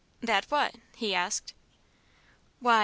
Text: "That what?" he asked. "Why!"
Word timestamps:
"That 0.19 0.45
what?" 0.45 0.77
he 0.95 1.13
asked. 1.13 1.53
"Why!" 2.59 2.79